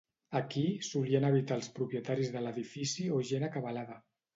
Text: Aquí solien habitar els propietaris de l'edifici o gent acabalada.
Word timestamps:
Aquí 0.37 0.63
solien 0.87 1.29
habitar 1.29 1.59
els 1.61 1.69
propietaris 1.77 2.35
de 2.39 2.45
l'edifici 2.49 3.11
o 3.21 3.25
gent 3.33 3.51
acabalada. 3.53 4.05